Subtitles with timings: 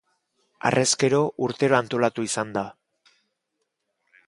[0.69, 1.19] Harrezkero
[1.49, 2.65] urtero antolatu izan da.